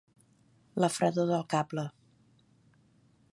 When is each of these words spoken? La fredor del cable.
La 0.83 0.89
fredor 0.93 1.29
del 1.33 1.43
cable. 1.53 1.85